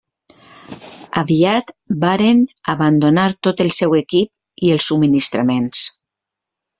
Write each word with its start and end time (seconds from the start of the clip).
Aviat 1.21 1.67
varen 2.05 2.41
abandonar 2.73 3.27
tot 3.49 3.61
el 3.65 3.69
seu 3.75 3.93
equip 3.99 4.65
i 4.69 4.73
els 4.77 4.89
subministraments. 4.93 5.85